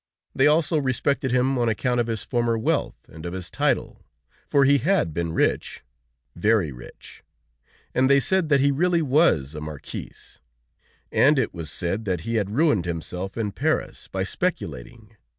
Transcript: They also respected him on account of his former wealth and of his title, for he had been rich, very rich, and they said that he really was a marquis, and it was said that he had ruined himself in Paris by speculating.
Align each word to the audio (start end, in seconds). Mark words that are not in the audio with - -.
They 0.33 0.47
also 0.47 0.79
respected 0.79 1.31
him 1.31 1.59
on 1.59 1.69
account 1.69 1.99
of 1.99 2.07
his 2.07 2.23
former 2.23 2.57
wealth 2.57 3.07
and 3.07 3.23
of 3.23 3.33
his 3.33 3.51
title, 3.51 4.03
for 4.47 4.65
he 4.65 4.79
had 4.79 5.13
been 5.13 5.31
rich, 5.31 5.83
very 6.35 6.71
rich, 6.71 7.23
and 7.93 8.09
they 8.09 8.19
said 8.19 8.49
that 8.49 8.61
he 8.61 8.71
really 8.71 9.03
was 9.03 9.53
a 9.53 9.61
marquis, 9.61 10.13
and 11.11 11.37
it 11.37 11.53
was 11.53 11.69
said 11.71 12.05
that 12.05 12.21
he 12.21 12.37
had 12.37 12.49
ruined 12.55 12.85
himself 12.85 13.37
in 13.37 13.51
Paris 13.51 14.07
by 14.07 14.23
speculating. 14.23 15.17